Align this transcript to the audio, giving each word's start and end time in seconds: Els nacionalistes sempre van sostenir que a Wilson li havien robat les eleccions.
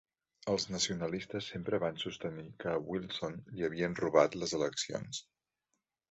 Els 0.51 0.63
nacionalistes 0.75 1.49
sempre 1.51 1.79
van 1.83 1.99
sostenir 2.03 2.45
que 2.63 2.71
a 2.71 2.79
Wilson 2.93 3.37
li 3.59 3.67
havien 3.67 3.97
robat 3.99 4.39
les 4.45 4.55
eleccions. 4.59 5.21